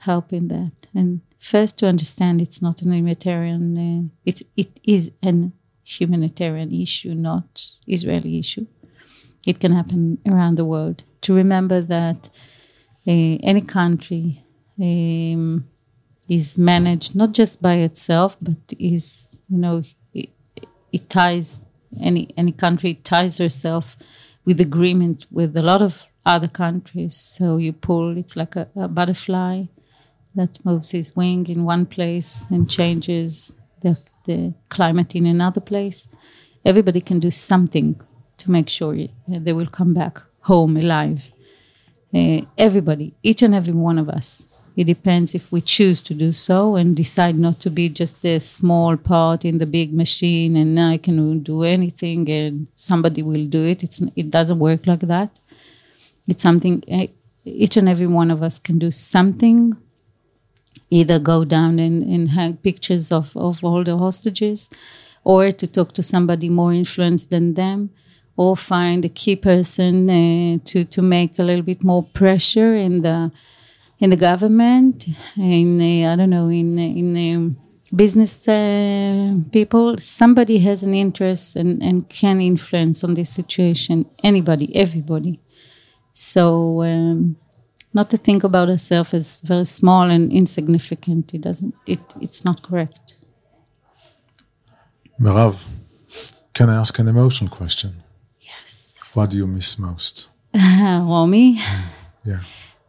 help 0.00 0.32
in 0.32 0.48
that, 0.48 0.72
and 0.94 1.20
first 1.38 1.78
to 1.78 1.86
understand 1.86 2.40
it's 2.40 2.62
not 2.62 2.82
an 2.82 2.92
humanitarian. 2.92 3.64
Uh, 3.76 4.02
it's 4.24 4.42
it 4.56 4.80
is 4.84 5.12
an 5.22 5.52
humanitarian 5.84 6.72
issue, 6.72 7.14
not 7.14 7.68
Israeli 7.86 8.38
issue. 8.38 8.66
It 9.46 9.60
can 9.60 9.72
happen 9.72 10.18
around 10.26 10.56
the 10.56 10.64
world. 10.64 11.04
To 11.22 11.34
remember 11.34 11.80
that 11.82 12.30
any 13.06 13.62
country 13.62 14.44
um, 14.80 15.66
is 16.28 16.58
managed 16.58 17.16
not 17.16 17.32
just 17.32 17.60
by 17.60 17.74
itself, 17.74 18.36
but 18.40 18.58
is 18.78 19.42
you 19.48 19.58
know 19.58 19.82
it, 20.14 20.30
it 20.92 21.08
ties 21.08 21.66
any 22.00 22.32
any 22.36 22.52
country 22.52 22.94
ties 22.94 23.38
herself 23.38 23.96
with 24.44 24.60
agreement 24.60 25.26
with 25.30 25.56
a 25.56 25.62
lot 25.62 25.82
of 25.82 26.06
other 26.24 26.48
countries. 26.48 27.14
So 27.14 27.56
you 27.56 27.72
pull, 27.72 28.16
it's 28.16 28.36
like 28.36 28.56
a, 28.56 28.68
a 28.76 28.88
butterfly 28.88 29.64
that 30.34 30.64
moves 30.64 30.90
his 30.90 31.14
wing 31.16 31.46
in 31.48 31.64
one 31.64 31.86
place 31.86 32.46
and 32.50 32.70
changes 32.70 33.52
the, 33.80 33.96
the 34.26 34.54
climate 34.68 35.14
in 35.14 35.26
another 35.26 35.60
place. 35.60 36.08
Everybody 36.64 37.00
can 37.00 37.18
do 37.18 37.30
something 37.30 38.00
to 38.38 38.50
make 38.50 38.68
sure 38.68 38.94
uh, 38.94 39.06
they 39.26 39.52
will 39.52 39.66
come 39.66 39.94
back 39.94 40.20
home 40.40 40.76
alive. 40.76 41.32
Uh, 42.12 42.40
everybody, 42.58 43.14
each 43.22 43.42
and 43.42 43.54
every 43.54 43.72
one 43.72 43.98
of 43.98 44.08
us. 44.08 44.48
It 44.76 44.84
depends 44.84 45.34
if 45.34 45.52
we 45.52 45.60
choose 45.60 46.00
to 46.02 46.14
do 46.14 46.32
so 46.32 46.76
and 46.76 46.96
decide 46.96 47.38
not 47.38 47.60
to 47.60 47.70
be 47.70 47.88
just 47.88 48.24
a 48.24 48.38
small 48.38 48.96
part 48.96 49.44
in 49.44 49.58
the 49.58 49.66
big 49.66 49.92
machine 49.92 50.56
and 50.56 50.78
I 50.80 50.96
can 50.96 51.40
do 51.40 51.64
anything 51.64 52.30
and 52.30 52.66
somebody 52.76 53.22
will 53.22 53.46
do 53.46 53.64
it. 53.64 53.82
It's, 53.84 54.00
it 54.16 54.30
doesn't 54.30 54.58
work 54.58 54.86
like 54.86 55.00
that. 55.00 55.38
It's 56.28 56.42
something 56.42 56.82
uh, 56.90 57.08
each 57.44 57.76
and 57.76 57.88
every 57.88 58.06
one 58.06 58.30
of 58.30 58.42
us 58.42 58.58
can 58.58 58.78
do 58.78 58.90
something 58.90 59.76
either 60.88 61.18
go 61.18 61.44
down 61.44 61.78
and, 61.78 62.02
and 62.02 62.30
hang 62.30 62.56
pictures 62.56 63.12
of, 63.12 63.36
of 63.36 63.62
all 63.62 63.84
the 63.84 63.96
hostages 63.96 64.70
or 65.24 65.52
to 65.52 65.66
talk 65.66 65.92
to 65.92 66.02
somebody 66.02 66.48
more 66.48 66.72
influenced 66.72 67.30
than 67.30 67.54
them 67.54 67.90
or 68.40 68.56
find 68.56 69.04
a 69.04 69.08
key 69.20 69.36
person 69.36 69.94
uh, 70.08 70.58
to, 70.64 70.84
to 70.84 71.02
make 71.02 71.38
a 71.38 71.42
little 71.42 71.66
bit 71.72 71.82
more 71.84 72.02
pressure 72.02 72.74
in 72.74 73.02
the 73.02 73.30
in 73.98 74.08
the 74.08 74.16
government 74.16 75.06
in 75.36 75.80
I 76.10 76.16
don't 76.16 76.30
know 76.30 76.48
in 76.48 76.78
in 76.78 77.56
business 77.94 78.48
uh, 78.48 79.34
people 79.52 79.98
somebody 79.98 80.56
has 80.58 80.82
an 80.82 80.94
interest 80.94 81.56
and, 81.56 81.82
and 81.82 82.08
can 82.08 82.40
influence 82.40 83.04
on 83.04 83.12
this 83.14 83.30
situation 83.40 84.06
anybody 84.30 84.66
everybody 84.74 85.34
so 86.14 86.82
um, 86.82 87.36
not 87.92 88.08
to 88.10 88.16
think 88.16 88.44
about 88.44 88.68
ourselves 88.68 89.14
as 89.14 89.40
very 89.40 89.64
small 89.64 90.08
and 90.10 90.32
insignificant. 90.32 91.34
It 91.34 91.42
doesn't. 91.42 91.74
It 91.86 92.00
it's 92.20 92.44
not 92.44 92.62
correct. 92.62 93.16
Merav, 95.20 95.66
can 96.54 96.70
I 96.70 96.76
ask 96.76 96.98
an 96.98 97.08
emotional 97.08 97.50
question? 97.50 98.02
What 99.14 99.30
do 99.30 99.36
you 99.36 99.46
miss 99.46 99.78
most? 99.78 100.28
Romi. 100.54 101.58
Yeah. 102.24 102.40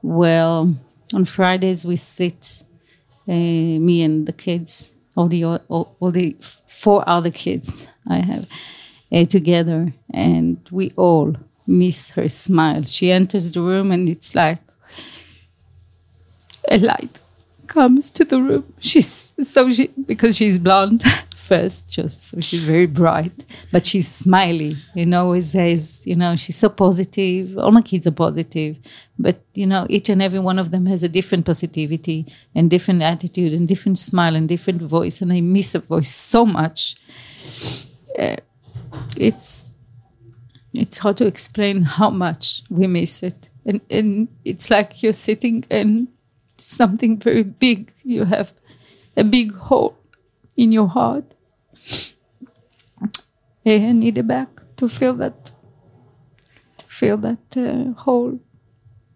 Well, 0.02 0.76
on 1.14 1.26
Fridays 1.26 1.86
we 1.86 1.96
sit, 1.96 2.64
uh, 3.28 3.32
me 3.32 4.04
and 4.04 4.28
the 4.28 4.34
kids, 4.34 4.94
all 5.16 5.28
the 5.28 5.44
all, 5.46 5.96
all 6.00 6.12
the 6.12 6.36
four 6.68 7.08
other 7.08 7.32
kids 7.32 7.88
I 8.08 8.18
have, 8.20 8.48
uh, 9.12 9.26
together, 9.26 9.94
and 10.14 10.58
we 10.72 10.92
all 10.96 11.36
miss 11.68 12.12
her 12.12 12.30
smile. 12.30 12.84
She 12.84 13.12
enters 13.12 13.52
the 13.52 13.62
room, 13.62 13.92
and 13.92 14.08
it's 14.10 14.36
like 14.36 14.60
a 16.70 16.78
light 16.78 17.20
comes 17.68 18.12
to 18.12 18.26
the 18.26 18.42
room. 18.42 18.66
She's 18.80 19.34
so 19.44 19.72
she 19.72 19.88
because 20.06 20.38
she's 20.38 20.60
blonde. 20.60 21.04
first, 21.52 21.90
just 21.90 22.18
so 22.30 22.40
she's 22.40 22.64
very 22.64 22.86
bright, 23.02 23.38
but 23.74 23.86
she's 23.86 24.08
smiley. 24.08 24.74
You 24.96 25.06
know, 25.06 25.26
always 25.26 25.52
says, 25.52 26.08
you 26.10 26.16
know, 26.16 26.38
she's 26.38 26.56
so 26.56 26.70
positive. 26.70 27.58
All 27.58 27.72
my 27.72 27.82
kids 27.82 28.08
are 28.08 28.18
positive, 28.28 28.78
but 29.20 29.38
you 29.54 29.68
know, 29.68 29.86
each 29.90 30.08
and 30.14 30.22
every 30.22 30.40
one 30.40 30.58
of 30.64 30.72
them 30.72 30.86
has 30.86 31.04
a 31.04 31.10
different 31.10 31.46
positivity 31.46 32.20
and 32.56 32.70
different 32.70 33.02
attitude 33.02 33.52
and 33.54 33.68
different 33.68 33.98
smile 34.00 34.34
and 34.38 34.48
different 34.48 34.82
voice. 34.82 35.22
And 35.22 35.34
I 35.34 35.42
miss 35.42 35.76
a 35.76 35.80
voice 35.80 36.14
so 36.32 36.46
much. 36.46 36.96
Uh, 38.18 38.38
it's 39.18 39.74
it's 40.74 41.00
hard 41.00 41.18
to 41.18 41.26
explain 41.28 41.82
how 41.82 42.10
much 42.26 42.64
we 42.70 42.88
miss 42.88 43.24
it, 43.24 43.50
and 43.66 43.82
and 43.90 44.30
it's 44.46 44.70
like 44.70 45.04
you're 45.04 45.22
sitting 45.30 45.66
in 45.70 46.08
something 46.58 47.20
very 47.28 47.44
big. 47.44 47.92
You 48.04 48.24
have 48.36 48.54
a 49.18 49.26
big 49.26 49.54
hole 49.68 49.98
in 50.56 50.72
your 50.72 50.88
heart. 50.88 51.36
I 53.66 53.92
need 53.92 54.18
it 54.18 54.28
back 54.28 54.50
to 54.78 54.88
feel 54.90 55.14
that, 55.16 55.52
to 56.78 56.86
feel 56.88 57.18
that 57.18 57.56
uh, 57.58 57.94
hole, 58.02 58.40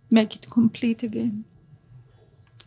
make 0.10 0.36
it 0.36 0.48
complete 0.50 1.04
again. 1.04 1.46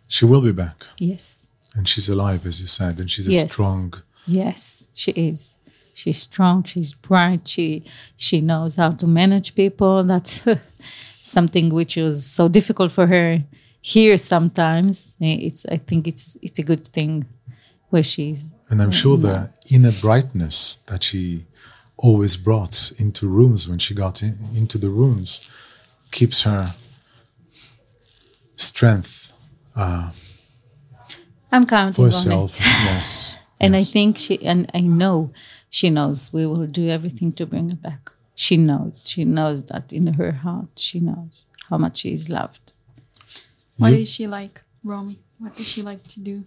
She 0.08 0.24
will 0.24 0.40
be 0.40 0.52
back. 0.52 0.84
Yes, 0.98 1.48
And 1.76 1.86
she's 1.86 2.08
alive, 2.08 2.46
as 2.46 2.60
you 2.60 2.66
said, 2.66 2.98
and 2.98 3.10
she's 3.10 3.28
a 3.28 3.32
Yes. 3.32 3.52
strong. 3.52 3.94
yes, 4.26 4.86
she 4.94 5.12
is. 5.12 5.56
She's 5.94 6.18
strong. 6.22 6.62
She's 6.64 6.94
bright. 6.94 7.48
She 7.48 7.82
she 8.16 8.40
knows 8.40 8.76
how 8.76 8.92
to 8.92 9.06
manage 9.06 9.54
people. 9.56 10.04
That's 10.04 10.44
something 11.22 11.70
which 11.74 11.96
was 11.96 12.24
so 12.24 12.48
difficult 12.48 12.92
for 12.92 13.06
her 13.08 13.42
here. 13.80 14.16
Sometimes 14.16 15.16
it's. 15.20 15.66
I 15.66 15.78
think 15.78 16.06
it's 16.06 16.36
it's 16.40 16.58
a 16.60 16.62
good 16.62 16.86
thing 16.86 17.26
where 17.90 18.04
she's 18.04 18.52
And 18.70 18.82
I'm 18.82 18.90
sure 18.90 19.16
the 19.16 19.28
mm-hmm. 19.28 19.74
inner 19.74 19.92
brightness 19.92 20.76
that 20.86 21.02
she 21.04 21.46
always 21.96 22.36
brought 22.36 22.92
into 22.98 23.28
rooms 23.28 23.68
when 23.68 23.78
she 23.78 23.94
got 23.94 24.22
in, 24.22 24.36
into 24.54 24.78
the 24.78 24.90
rooms 24.90 25.48
keeps 26.10 26.42
her 26.42 26.74
strength 28.56 29.32
uh, 29.74 30.10
I'm 31.50 31.64
counting 31.66 31.94
for 31.94 32.02
on 32.02 32.06
herself. 32.06 32.54
it. 32.54 32.66
yes. 32.66 33.36
And 33.60 33.74
I 33.74 33.80
think 33.80 34.18
she, 34.18 34.40
and 34.46 34.70
I 34.72 34.82
know 34.82 35.32
she 35.68 35.90
knows 35.90 36.32
we 36.32 36.46
will 36.46 36.68
do 36.68 36.88
everything 36.88 37.32
to 37.32 37.44
bring 37.44 37.70
her 37.70 37.76
back. 37.76 38.12
She 38.36 38.56
knows. 38.56 39.08
She 39.08 39.24
knows 39.24 39.64
that 39.64 39.92
in 39.92 40.14
her 40.14 40.30
heart, 40.30 40.68
she 40.76 41.00
knows 41.00 41.46
how 41.68 41.76
much 41.76 41.98
she 41.98 42.12
is 42.12 42.28
loved. 42.30 42.70
What 43.76 43.92
You- 43.92 44.02
is 44.02 44.10
she 44.10 44.28
like, 44.28 44.62
Romi? 44.84 45.18
What 45.38 45.56
does 45.56 45.66
she 45.66 45.82
like 45.82 46.06
to 46.08 46.20
do? 46.20 46.44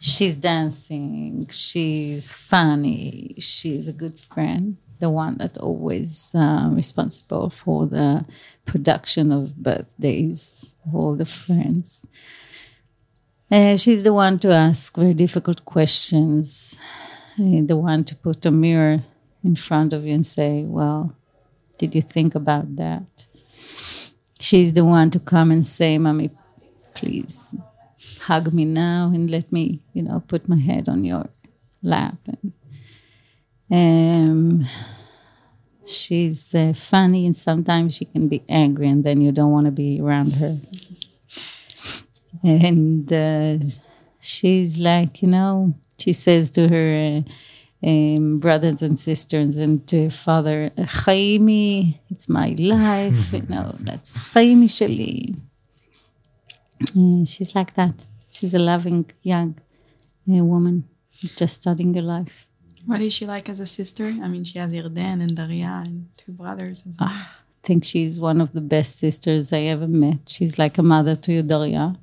She's 0.00 0.36
dancing. 0.36 1.48
She's 1.50 2.30
funny. 2.30 3.34
She's 3.38 3.88
a 3.88 3.92
good 3.92 4.20
friend. 4.20 4.76
The 5.00 5.10
one 5.10 5.38
that 5.38 5.58
always 5.58 6.30
um, 6.34 6.74
responsible 6.74 7.50
for 7.50 7.86
the 7.86 8.24
production 8.64 9.32
of 9.32 9.56
birthdays 9.56 10.74
of 10.86 10.94
all 10.94 11.14
the 11.16 11.24
friends. 11.24 12.06
Uh, 13.50 13.76
she's 13.76 14.02
the 14.02 14.12
one 14.12 14.38
to 14.40 14.52
ask 14.52 14.94
very 14.96 15.14
difficult 15.14 15.64
questions. 15.64 16.78
Uh, 17.40 17.62
the 17.64 17.76
one 17.76 18.04
to 18.04 18.14
put 18.14 18.44
a 18.44 18.50
mirror 18.50 19.02
in 19.42 19.56
front 19.56 19.92
of 19.92 20.04
you 20.04 20.14
and 20.14 20.26
say, 20.26 20.64
"Well, 20.64 21.14
did 21.78 21.94
you 21.94 22.02
think 22.02 22.34
about 22.34 22.76
that?" 22.76 23.26
She's 24.40 24.72
the 24.72 24.84
one 24.84 25.10
to 25.10 25.20
come 25.20 25.50
and 25.50 25.64
say, 25.64 25.96
"Mommy, 25.96 26.30
please 26.94 27.54
hug 28.20 28.52
me 28.52 28.64
now 28.64 29.10
and 29.12 29.30
let 29.30 29.50
me, 29.52 29.82
you 29.92 30.02
know, 30.02 30.22
put 30.26 30.48
my 30.48 30.58
head 30.58 30.88
on 30.88 31.04
your 31.04 31.28
lap. 31.82 32.18
And 32.26 32.52
um, 33.70 34.66
she's 35.84 36.54
uh, 36.54 36.72
funny, 36.74 37.26
and 37.26 37.36
sometimes 37.36 37.96
she 37.96 38.04
can 38.04 38.28
be 38.28 38.42
angry, 38.48 38.88
and 38.88 39.04
then 39.04 39.20
you 39.20 39.32
don't 39.32 39.52
want 39.52 39.66
to 39.66 39.72
be 39.72 40.00
around 40.00 40.34
her. 40.34 40.58
And 42.42 43.12
uh, 43.12 43.58
she's 44.20 44.78
like, 44.78 45.22
you 45.22 45.28
know, 45.28 45.74
she 45.98 46.12
says 46.12 46.50
to 46.50 46.68
her 46.68 47.22
uh, 47.82 47.86
um, 47.86 48.38
brothers 48.38 48.82
and 48.82 48.98
sisters 48.98 49.56
and 49.56 49.86
to 49.88 50.04
her 50.04 50.10
father, 50.10 50.70
Chaimi, 50.76 51.98
it's 52.10 52.28
my 52.28 52.54
life, 52.58 53.32
you 53.32 53.42
know, 53.48 53.74
that's 53.80 54.16
Chaimi 54.16 54.66
Shali. 54.66 55.36
Yeah, 56.94 57.24
she's 57.24 57.54
like 57.54 57.74
that. 57.74 58.06
She's 58.30 58.54
a 58.54 58.58
loving 58.58 59.10
young 59.22 59.56
uh, 60.30 60.44
woman, 60.44 60.88
just 61.36 61.56
starting 61.62 61.94
her 61.94 62.02
life. 62.02 62.46
What 62.86 63.00
is 63.00 63.12
she 63.12 63.26
like 63.26 63.48
as 63.48 63.60
a 63.60 63.66
sister? 63.66 64.04
I 64.04 64.28
mean, 64.28 64.44
she 64.44 64.58
has 64.58 64.70
Yarden 64.72 65.20
and 65.20 65.36
Daria 65.36 65.82
and 65.84 66.08
two 66.16 66.32
brothers 66.32 66.84
as 66.86 66.96
well. 66.98 67.10
I 67.10 67.26
think 67.62 67.84
she's 67.84 68.18
one 68.18 68.40
of 68.40 68.52
the 68.52 68.60
best 68.60 68.98
sisters 68.98 69.52
I 69.52 69.62
ever 69.62 69.88
met. 69.88 70.20
She's 70.28 70.58
like 70.58 70.78
a 70.78 70.82
mother 70.82 71.14
to 71.16 71.32
you, 71.32 71.42
Daria. 71.42 71.96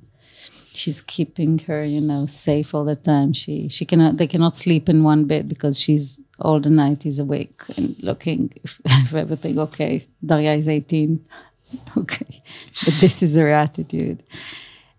She's 0.72 1.00
keeping 1.00 1.58
her, 1.60 1.82
you 1.84 2.02
know, 2.02 2.26
safe 2.26 2.74
all 2.74 2.84
the 2.84 2.96
time. 2.96 3.32
She 3.32 3.68
she 3.68 3.84
cannot 3.86 4.18
they 4.18 4.26
cannot 4.26 4.56
sleep 4.56 4.88
in 4.88 5.02
one 5.02 5.24
bed 5.24 5.48
because 5.48 5.80
she's 5.80 6.20
all 6.38 6.60
the 6.60 6.70
night 6.70 7.06
is 7.06 7.18
awake 7.18 7.62
and 7.76 7.96
looking 8.02 8.52
if, 8.62 8.80
if 8.84 9.14
everything 9.14 9.58
okay. 9.58 10.00
Daria 10.24 10.54
is 10.54 10.68
18. 10.68 11.24
Okay. 11.96 12.42
But 12.84 12.94
this 13.00 13.24
is 13.24 13.34
her 13.34 13.50
attitude. 13.50 14.22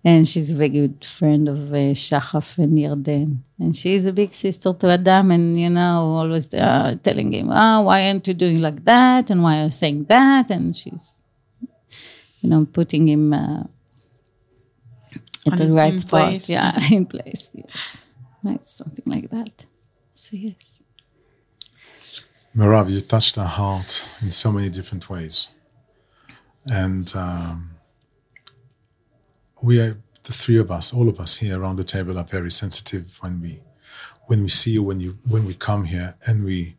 And 0.04 0.28
she's 0.28 0.52
a 0.52 0.56
very 0.56 0.70
good 0.70 1.04
friend 1.04 1.50
of 1.50 1.74
uh, 1.74 1.94
Shachaf 1.94 2.58
and 2.58 2.78
Yarden. 2.78 3.40
And 3.60 3.76
she's 3.76 4.06
a 4.06 4.14
big 4.14 4.34
sister 4.34 4.72
to 4.72 4.88
Adam, 4.90 5.32
and 5.32 5.60
you 5.60 5.70
know, 5.70 6.16
always 6.20 6.54
uh, 6.54 6.96
telling 7.04 7.34
him, 7.34 7.50
"Ah, 7.52 7.82
why 7.82 8.08
aren't 8.08 8.28
you 8.28 8.34
doing 8.34 8.62
like 8.62 8.86
that? 8.86 9.30
And 9.32 9.44
why 9.44 9.60
are 9.60 9.64
you 9.66 9.70
saying 9.70 10.06
that?" 10.06 10.52
And 10.52 10.78
she's, 10.78 11.20
you 12.42 12.50
know, 12.50 12.66
putting 12.72 13.08
him 13.08 13.34
uh, 13.34 13.64
at 15.52 15.58
the 15.58 15.72
right 15.72 16.00
spot. 16.00 16.30
place. 16.30 16.48
Yeah, 16.48 16.80
in 16.92 17.06
place. 17.06 17.50
Yes, 17.54 17.98
nice, 18.44 18.70
something 18.70 19.06
like 19.08 19.30
that. 19.32 19.66
So 20.14 20.38
yes, 20.38 20.82
Merav, 22.58 22.90
you 22.90 23.02
touched 23.02 23.38
our 23.38 23.46
heart 23.46 24.06
in 24.22 24.32
so 24.32 24.52
many 24.52 24.68
different 24.70 25.10
ways. 25.10 25.50
And 26.66 27.14
um, 27.16 27.77
we 29.62 29.80
are, 29.80 29.98
the 30.24 30.34
three 30.34 30.58
of 30.58 30.70
us, 30.72 30.94
all 30.94 31.08
of 31.10 31.20
us 31.20 31.38
here 31.38 31.60
around 31.60 31.78
the 31.78 31.84
table 31.84 32.18
are 32.18 32.24
very 32.24 32.52
sensitive 32.52 33.18
when 33.22 33.42
we 33.42 33.62
when 34.28 34.42
we 34.42 34.50
see 34.50 34.72
you, 34.72 34.84
when 34.84 35.00
you 35.00 35.18
when 35.28 35.46
we 35.46 35.54
come 35.54 35.86
here 35.86 36.16
and 36.26 36.44
we 36.44 36.76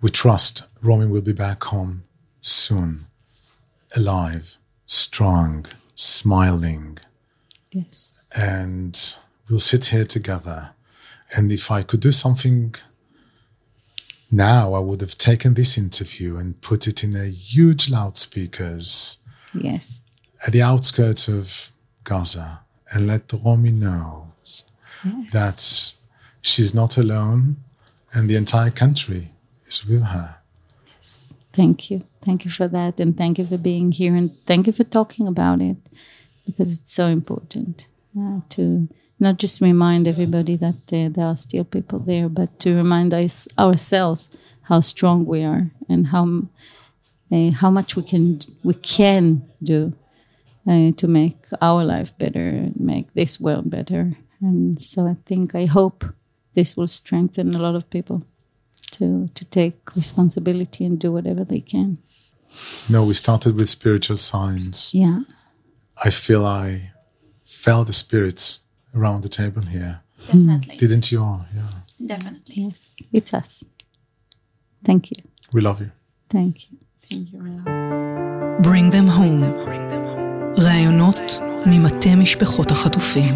we 0.00 0.10
trust 0.10 0.64
Romi 0.82 1.06
will 1.06 1.22
be 1.22 1.32
back 1.32 1.64
home 1.64 2.04
soon, 2.40 3.06
alive, 3.96 4.58
strong, 4.84 5.64
smiling, 5.94 6.98
yes, 7.70 8.26
and 8.36 9.16
we'll 9.48 9.58
sit 9.58 9.86
here 9.86 10.04
together. 10.04 10.70
And 11.34 11.50
if 11.50 11.70
I 11.70 11.82
could 11.82 12.00
do 12.00 12.12
something 12.12 12.74
now, 14.30 14.74
I 14.74 14.78
would 14.80 15.00
have 15.00 15.16
taken 15.16 15.54
this 15.54 15.78
interview 15.78 16.36
and 16.36 16.60
put 16.60 16.86
it 16.86 17.02
in 17.02 17.16
a 17.16 17.24
huge 17.26 17.88
loudspeakers. 17.88 19.18
Yes, 19.54 20.02
at 20.46 20.52
the 20.52 20.62
outskirts 20.62 21.28
of 21.28 21.72
Gaza 22.04 22.60
and 22.92 23.06
let 23.06 23.32
Romi 23.32 23.72
know 23.72 24.32
that 25.32 25.94
she's 26.42 26.74
not 26.74 26.96
alone 26.96 27.56
and 28.12 28.28
the 28.28 28.36
entire 28.36 28.70
country 28.70 29.30
is 29.64 29.86
with 29.86 30.02
her. 30.02 30.36
Yes. 30.96 31.32
Thank 31.52 31.90
you. 31.90 32.04
Thank 32.22 32.44
you 32.44 32.50
for 32.50 32.68
that. 32.68 33.00
And 33.00 33.16
thank 33.16 33.38
you 33.38 33.46
for 33.46 33.58
being 33.58 33.92
here. 33.92 34.14
And 34.14 34.30
thank 34.46 34.66
you 34.66 34.72
for 34.72 34.84
talking 34.84 35.26
about 35.26 35.60
it 35.60 35.76
because 36.46 36.78
it's 36.78 36.92
so 36.92 37.06
important 37.06 37.88
uh, 38.18 38.40
to 38.50 38.88
not 39.18 39.38
just 39.38 39.60
remind 39.60 40.06
everybody 40.06 40.56
that 40.56 40.92
uh, 40.92 41.08
there 41.08 41.26
are 41.26 41.36
still 41.36 41.64
people 41.64 41.98
there, 41.98 42.28
but 42.28 42.58
to 42.60 42.74
remind 42.74 43.12
us 43.14 43.48
ourselves 43.58 44.30
how 44.62 44.80
strong 44.80 45.26
we 45.26 45.42
are 45.42 45.70
and 45.88 46.08
how 46.08 46.42
uh, 47.32 47.50
how 47.50 47.70
much 47.70 47.96
we 47.96 48.02
can 48.02 48.38
we 48.62 48.74
can 48.74 49.42
do 49.62 49.92
uh, 50.66 50.92
to 50.96 51.08
make 51.08 51.36
our 51.60 51.84
life 51.84 52.16
better, 52.18 52.70
make 52.78 53.12
this 53.14 53.40
world 53.40 53.70
better. 53.70 54.16
And 54.40 54.80
so 54.80 55.06
I 55.06 55.16
think 55.26 55.54
I 55.54 55.66
hope 55.66 56.04
this 56.54 56.76
will 56.76 56.88
strengthen 56.88 57.54
a 57.54 57.58
lot 57.58 57.74
of 57.74 57.88
people 57.90 58.22
to 58.92 59.28
to 59.34 59.44
take 59.44 59.96
responsibility 59.96 60.84
and 60.84 60.98
do 60.98 61.12
whatever 61.12 61.44
they 61.44 61.60
can. 61.60 61.98
No, 62.88 63.04
we 63.04 63.14
started 63.14 63.56
with 63.56 63.68
spiritual 63.68 64.16
signs. 64.16 64.94
Yeah. 64.94 65.20
I 66.04 66.10
feel 66.10 66.44
I 66.44 66.92
felt 67.44 67.86
the 67.86 67.92
spirits 67.92 68.60
around 68.94 69.22
the 69.22 69.28
table 69.28 69.62
here. 69.62 70.02
Definitely. 70.26 70.76
Didn't 70.76 71.10
you 71.10 71.22
all? 71.22 71.46
Yeah. 71.54 72.06
Definitely. 72.06 72.54
Yes. 72.54 72.96
It's 73.12 73.34
us. 73.34 73.64
Thank 74.84 75.10
you. 75.10 75.22
We 75.52 75.60
love 75.60 75.80
you. 75.80 75.90
Thank 76.28 76.70
you. 76.70 76.78
Thank 77.10 77.32
you, 77.32 77.38
Mela. 77.38 78.60
Bring 78.60 78.90
them 78.90 79.08
home. 79.08 80.03
ראיונות 80.58 81.40
ממטה 81.66 82.16
משפחות 82.16 82.70
החטופים. 82.70 83.34